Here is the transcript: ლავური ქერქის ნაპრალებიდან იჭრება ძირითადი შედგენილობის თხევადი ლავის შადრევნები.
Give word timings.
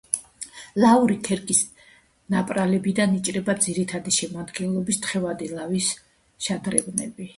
ლავური 0.83 1.17
ქერქის 1.27 1.59
ნაპრალებიდან 2.35 3.13
იჭრება 3.19 3.55
ძირითადი 3.67 4.15
შედგენილობის 4.21 4.99
თხევადი 5.07 5.51
ლავის 5.57 5.95
შადრევნები. 6.49 7.29